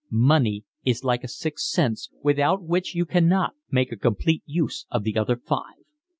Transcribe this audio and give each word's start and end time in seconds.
Money 0.09 0.65
is 0.83 1.03
like 1.03 1.23
a 1.23 1.27
sixth 1.27 1.67
sense 1.67 2.09
without 2.23 2.63
which 2.63 2.95
you 2.95 3.05
cannot 3.05 3.53
make 3.69 3.91
a 3.91 3.95
complete 3.95 4.41
use 4.47 4.87
of 4.89 5.03
the 5.03 5.15
other 5.15 5.35
five. 5.35 5.85